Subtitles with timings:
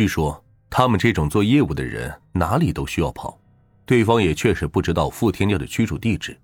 [0.00, 3.38] 据说他们这种做业务的人哪里都需要跑，
[3.84, 6.34] 对方也确实不知道傅天骄的居住地址，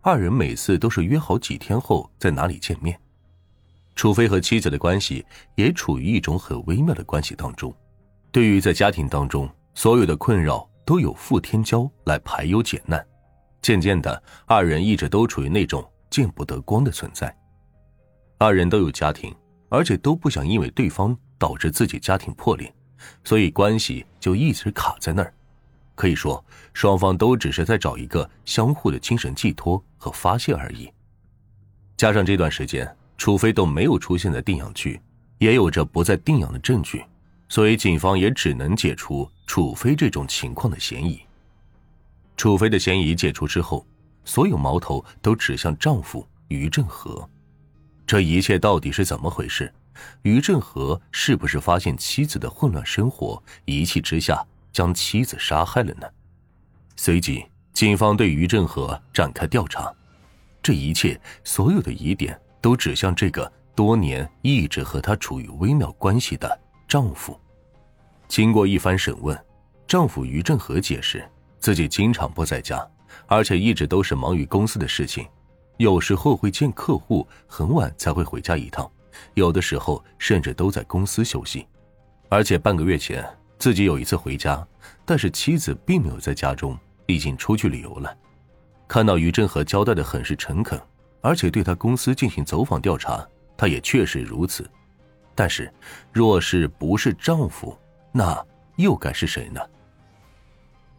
[0.00, 2.98] 二人每次都是约好几天后在哪里见面。
[3.94, 5.22] 楚飞和妻子的关系
[5.54, 7.76] 也处于一种很微妙的关系当中，
[8.32, 13.06] 对于在家庭当中所有的困扰都有傅天骄来排忧解难，
[13.60, 17.36] 渐渐的二人一直都处于那种见不得光的存在。
[18.38, 19.30] 二人都有家庭，
[19.68, 22.74] 而且都不想因为对方导致自己家庭破裂，
[23.22, 25.32] 所以关系就一直卡在那儿。
[25.94, 30.90] 可以说，双方都只是在找一个相互的精神寄托和发泄而已。
[31.96, 35.00] 加上这段时间，楚飞都没有出现在定养区，
[35.38, 37.04] 也有着不在定养的证据，
[37.48, 41.20] 所以警方也只能解除楚飞这种情况的嫌疑。
[42.36, 43.86] 楚飞的嫌疑解除之后，
[44.24, 47.28] 所有矛头都指向丈夫于振和。
[48.04, 49.72] 这一切到底是怎么回事？
[50.22, 56.06] 于振和是不是发现妻子的混乱生活，一气之下将妻子杀害了呢？
[56.96, 59.92] 随即，警方对于振和展开调查，
[60.62, 67.38] 这一切所有的疑点都指向这个多年一直和他处于微妙关系的丈夫。
[68.28, 69.38] 经过一番审问，
[69.86, 72.86] 丈夫于振和解释自己经常不在家，
[73.26, 75.26] 而且一直都是忙于公司的事情。
[75.76, 78.88] 有时候会见客户，很晚才会回家一趟；
[79.34, 81.66] 有的时候甚至都在公司休息。
[82.28, 83.24] 而且半个月前
[83.58, 84.66] 自己有一次回家，
[85.04, 88.16] 但是妻子并没有在家中，已经出去旅游了。
[88.88, 90.80] 看到于振和交代的很是诚恳，
[91.20, 93.26] 而且对他公司进行走访调查，
[93.56, 94.68] 他也确实如此。
[95.34, 95.72] 但是，
[96.12, 97.76] 若是不是丈夫，
[98.12, 98.44] 那
[98.76, 99.60] 又该是谁呢？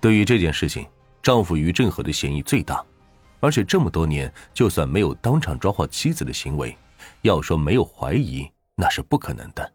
[0.01, 0.87] 对于这件事情，
[1.21, 2.83] 丈夫于振和的嫌疑最大。
[3.39, 6.75] 而且这么多年，就算没有当场抓获妻子的行为，
[7.21, 9.73] 要说没有怀疑，那是不可能的。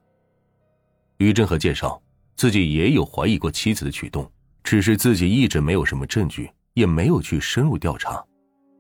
[1.19, 2.01] 于振和介绍，
[2.37, 4.31] 自己也有怀疑过妻子的举动，
[4.65, 8.25] 只是自己一直没有什么证据，也没有去深入调查。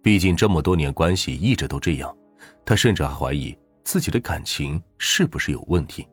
[0.02, 2.16] 毕竟这么多年关系一直都这样，
[2.64, 6.06] 他甚至还怀疑自己的感情是不是有问题。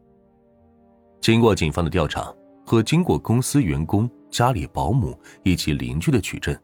[1.22, 2.34] 经过警方的调查
[2.66, 6.58] 和经过公司员工、家里保姆以及邻居的取证。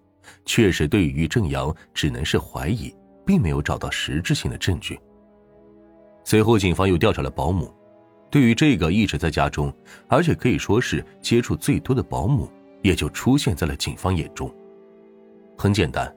[0.46, 2.94] 确实，对于正阳只能是怀疑，
[3.26, 5.00] 并没有找到实质性的证据。
[6.24, 7.74] 随后，警方又调查了保姆，
[8.30, 9.74] 对于这个一直在家中，
[10.08, 12.50] 而且可以说是接触最多的保姆，
[12.82, 14.54] 也就出现在了警方眼中。
[15.58, 16.14] 很简单，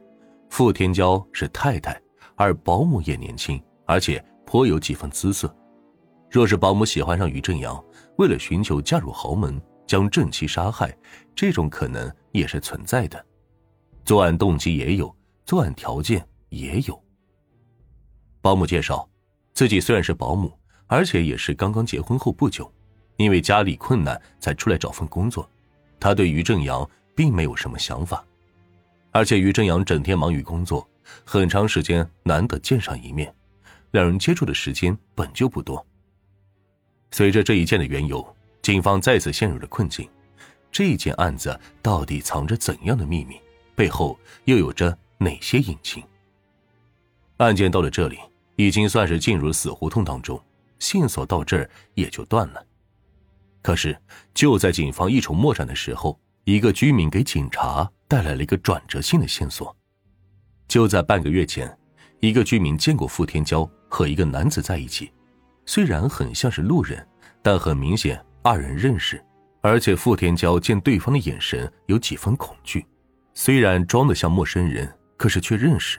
[0.48, 2.00] 傅天骄是太太，
[2.36, 5.54] 而保姆也年轻，而且颇有几分姿色。
[6.30, 7.82] 若是保姆喜欢上于正阳，
[8.16, 10.96] 为了寻求嫁入豪门，将正妻杀害，
[11.34, 13.24] 这种可能也是存在的。
[14.04, 15.14] 作案动机也有，
[15.44, 17.00] 作案条件也有。
[18.40, 19.08] 保姆介绍，
[19.56, 20.52] 自己虽然是保姆，
[20.86, 22.70] 而且也是刚刚结婚后不久，
[23.16, 25.48] 因为家里困难才出来找份工作。
[25.98, 28.22] 他对于正阳并没有什么想法，
[29.12, 30.86] 而且于正阳整天忙于工作，
[31.24, 33.34] 很长时间难得见上一面，
[33.92, 35.84] 两人接触的时间本就不多。
[37.12, 40.06] 随着这一件的缘由，警方再次陷入了困境。
[40.70, 43.40] 这件案子到底藏着怎样的秘密？
[43.74, 46.04] 背后又有着哪些隐情？
[47.38, 48.18] 案件到了这里，
[48.56, 50.42] 已经算是进入死胡同当中，
[50.78, 52.66] 线索到这儿也就断了。
[53.62, 53.96] 可是
[54.34, 59.74] 就在警方一筹莫展的时候，一个居民给警察带来了一个转折性的线索。
[60.68, 61.76] 就在半个月前，
[62.20, 65.12] 一个居民见过傅天骄和一个男子在一起，
[65.64, 67.06] 虽然很像是路人，
[67.42, 69.20] 但很明显二人认识，
[69.60, 72.86] 而且傅天骄见对方的眼神有几分恐惧。
[73.34, 75.98] 虽然装的像陌生人，可是却认识。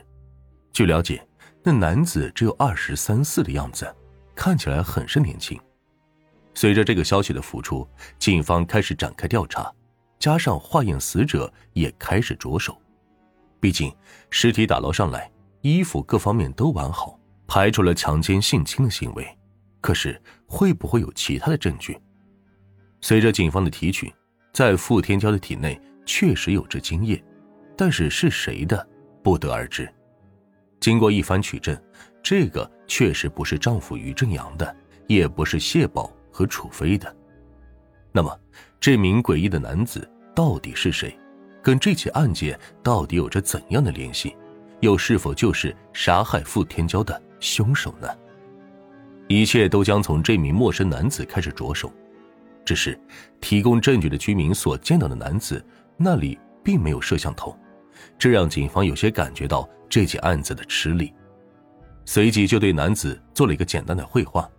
[0.72, 1.26] 据了解，
[1.67, 3.94] 那男子只有二十三四的样子，
[4.33, 5.59] 看起来很是年轻。
[6.53, 7.85] 随着这个消息的浮出，
[8.17, 9.69] 警方开始展开调查，
[10.17, 12.81] 加上化验死者也开始着手。
[13.59, 13.94] 毕竟
[14.29, 15.29] 尸体打捞上来，
[15.59, 19.28] 衣服各方面都完好，排除了强奸性侵的行为。
[19.81, 21.99] 可是会不会有其他的证据？
[23.01, 24.16] 随着警方的提取，
[24.53, 25.78] 在傅天骄的体内。
[26.05, 27.22] 确实有着精液，
[27.75, 28.87] 但是是谁的
[29.22, 29.93] 不得而知。
[30.87, 31.78] 经过一番取证，
[32.23, 34.73] 这个确实不是丈夫于正阳的，
[35.05, 37.13] 也不是谢宝和楚飞的。
[38.13, 38.34] 那么，
[38.79, 41.13] 这名诡异的男子到底是谁？
[41.61, 44.34] 跟这起案件到底有着怎样的联系？
[44.79, 48.07] 又是否就是杀害傅天骄的凶手呢？
[49.28, 51.91] 一切都将从这名陌生男子开始着手。
[52.63, 52.97] 只是，
[53.41, 55.61] 提供证据的居民所见到的男子。
[55.97, 57.53] 那里并没有摄像头，
[58.17, 61.13] 这让警方有些感觉到这起案子的吃力，
[62.05, 64.49] 随即就对男子做了一个简单的绘画。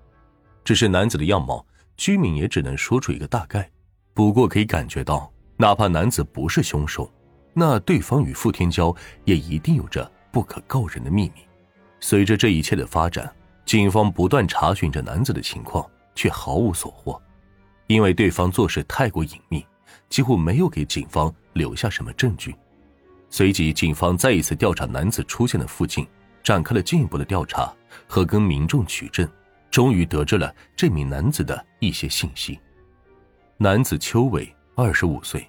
[0.65, 1.65] 只是男子的样貌，
[1.97, 3.71] 居民也只能说出一个大概，
[4.13, 7.11] 不过可以感觉到，哪怕男子不是凶手，
[7.55, 11.41] 那对方与傅天骄也一定有着不可告人的秘密。
[12.01, 13.35] 随着这一切的发展，
[13.65, 15.85] 警方不断查询着男子的情况，
[16.15, 17.21] 却毫无所获，
[17.87, 19.67] 因为对方做事太过隐秘，
[20.09, 22.55] 几乎没有给警方留下什么证据。
[23.31, 26.07] 随即，警方再一次调查男子出现的附近，
[26.43, 27.73] 展开了进一步的调查
[28.07, 29.29] 和跟民众取证，
[29.71, 32.59] 终于得知了这名男子的一些信息。
[33.59, 35.47] 男子邱伟，二十五岁，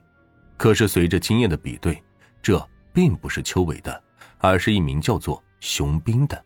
[0.57, 2.01] 可是随着经验的比对，
[2.41, 2.61] 这
[2.91, 4.03] 并不是邱伟的，
[4.39, 6.43] 而是一名叫做熊斌的。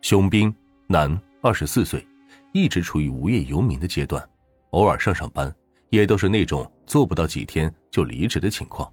[0.00, 0.52] 熊斌，
[0.86, 2.06] 男，二十四岁，
[2.52, 4.28] 一直处于无业游民的阶段，
[4.70, 5.54] 偶尔上上班，
[5.90, 8.92] 也都是那种做不到几天就离职的情况。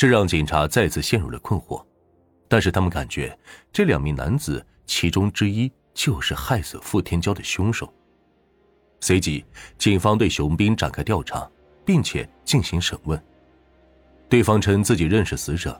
[0.00, 1.84] 这让警察再次陷入了困惑，
[2.48, 3.38] 但是他们感觉
[3.70, 7.92] 这两名男子其中之一就是害死傅天骄的凶手。
[9.00, 9.44] 随即，
[9.76, 11.46] 警方对熊斌展开调查，
[11.84, 13.22] 并且进行审问。
[14.26, 15.78] 对方称自己认识死者，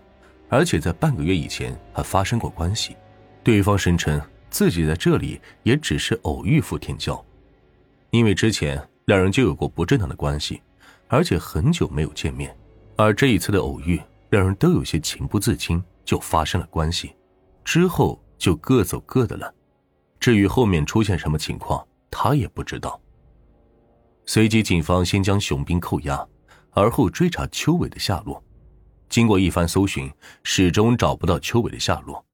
[0.50, 2.94] 而且在半个月以前还发生过关系。
[3.42, 4.20] 对方声称
[4.50, 7.18] 自己在这里也只是偶遇傅天骄，
[8.10, 10.60] 因为之前两人就有过不正当的关系，
[11.08, 12.54] 而且很久没有见面，
[12.96, 13.98] 而这一次的偶遇。
[14.30, 17.14] 两人都有些情不自禁，就发生了关系，
[17.64, 19.52] 之后就各走各的了。
[20.18, 23.00] 至于后面出现什么情况，他也不知道。
[24.26, 26.24] 随即，警方先将熊斌扣押，
[26.70, 28.42] 而后追查邱伟的下落。
[29.08, 30.08] 经过一番搜寻，
[30.44, 32.24] 始终找不到邱伟的下落，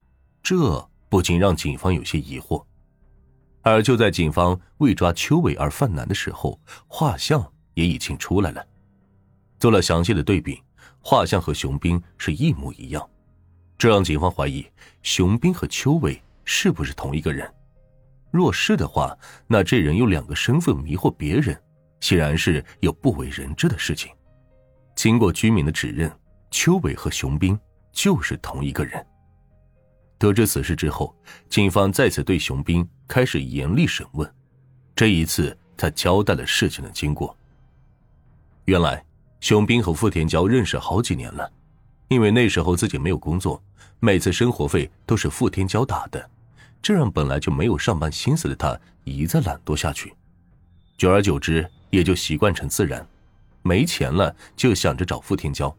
[0.43, 2.63] 这不仅让警方有些疑惑。
[3.63, 8.63] 而就在警方为抓邱伟而犯难的时候，画像也已经出来了，
[9.59, 10.61] 做了详细的对比。
[11.09, 13.09] 画像和熊斌是一模一样，
[13.79, 14.67] 这让警方怀疑
[15.05, 17.49] 熊斌和邱伟是不是同一个人。
[18.33, 19.17] 若是的话，
[19.47, 21.57] 那这人用两个身份迷惑别人，
[22.01, 24.11] 显然是有不为人知的事情。
[24.97, 26.11] 经过居民的指认，
[26.51, 27.57] 邱伟和熊斌
[27.93, 29.07] 就是同一个人。
[30.19, 31.17] 得知此事之后，
[31.49, 34.29] 警方再次对熊斌开始严厉审问。
[34.97, 37.39] 这一次，他交代了事情的经过。
[38.65, 39.06] 原来。
[39.41, 41.51] 熊斌和傅天骄认识好几年了，
[42.09, 43.63] 因为那时候自己没有工作，
[44.01, 46.31] 每次生活费都是傅天骄打的，
[46.83, 50.15] 这让本来就没有上班心思的他一再懒惰下去，
[50.97, 53.07] 久而久之也就习惯成自然，
[53.63, 55.73] 没钱了就想着找傅天骄。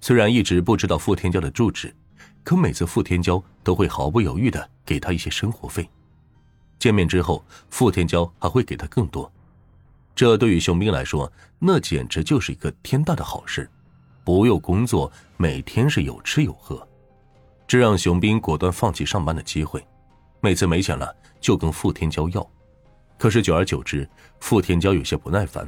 [0.00, 1.94] 虽然一直不知道傅天骄的住址，
[2.42, 5.90] 可每次傅天骄都会毫不犹豫的给他一些生活费，
[6.78, 9.30] 见面之后，傅天骄还会给他更多。
[10.20, 13.66] 这对于熊斌来说，那简直就是一个天大的好事，
[14.22, 16.86] 不用工作，每天是有吃有喝，
[17.66, 19.82] 这让熊斌果断放弃上班的机会。
[20.42, 22.46] 每次没钱了，就跟傅天骄要。
[23.16, 24.06] 可是久而久之，
[24.40, 25.66] 傅天骄有些不耐烦。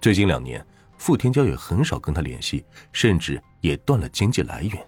[0.00, 0.66] 最近两年，
[0.96, 4.86] 傅天骄也很少跟他联系，甚至也断了经济来源。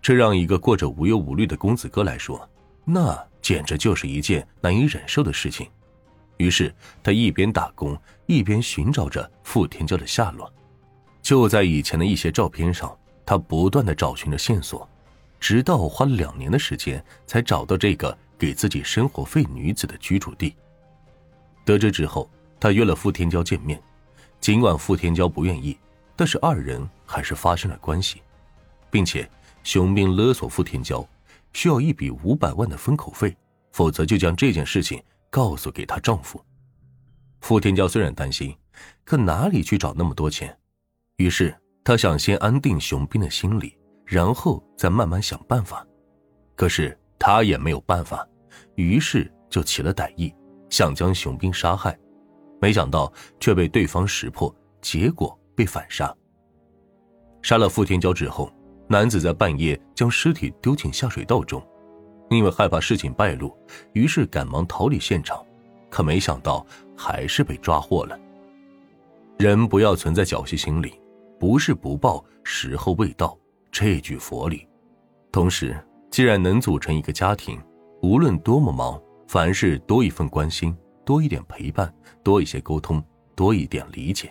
[0.00, 2.48] 这让一个过着无忧无虑的公子哥来说，
[2.86, 5.68] 那简直就是一件难以忍受的事情。
[6.42, 6.74] 于是
[7.04, 7.96] 他一边打工，
[8.26, 10.52] 一边寻找着傅天骄的下落。
[11.22, 12.92] 就在以前的一些照片上，
[13.24, 14.88] 他不断的找寻着线索，
[15.38, 20.56] 直到花了两年的时间，才找到这个给自己生活费女子的居住地。
[21.64, 22.28] 得知之后，
[22.58, 23.80] 他约了傅天骄见面。
[24.40, 25.78] 尽管傅天骄不愿意，
[26.16, 28.20] 但是二人还是发生了关系，
[28.90, 29.30] 并且
[29.62, 31.06] 熊斌勒索傅天骄，
[31.52, 33.36] 需要一笔五百万的封口费，
[33.70, 35.00] 否则就将这件事情。
[35.32, 36.44] 告诉给她丈夫，
[37.40, 38.54] 傅天骄虽然担心，
[39.02, 40.54] 可哪里去找那么多钱？
[41.16, 43.74] 于是他想先安定熊斌的心理，
[44.04, 45.86] 然后再慢慢想办法。
[46.54, 48.28] 可是他也没有办法，
[48.74, 50.34] 于是就起了歹意，
[50.68, 51.98] 想将熊斌杀害。
[52.60, 53.10] 没想到
[53.40, 56.14] 却被对方识破，结果被反杀。
[57.40, 58.52] 杀了傅天骄之后，
[58.86, 61.66] 男子在半夜将尸体丢进下水道中。
[62.32, 63.56] 因为害怕事情败露，
[63.92, 65.44] 于是赶忙逃离现场，
[65.90, 68.18] 可没想到还是被抓获了。
[69.38, 71.00] 人不要存在侥幸心理，
[71.38, 73.36] 不是不报，时候未到。
[73.70, 74.68] 这句佛理。
[75.32, 75.74] 同时，
[76.10, 77.58] 既然能组成一个家庭，
[78.02, 83.02] 无论多么忙，凡事多一份关心，多一点陪伴，多一些沟通，
[83.34, 84.30] 多一点理解。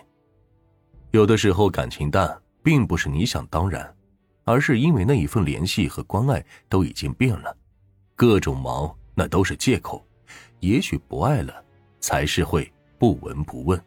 [1.10, 3.92] 有的时候感情淡，并不是你想当然，
[4.44, 7.56] 而是因为那一份联系和关爱都已经变了。
[8.22, 10.00] 各种忙，那都是借口。
[10.60, 11.52] 也许不爱了，
[11.98, 13.84] 才是会不闻不问。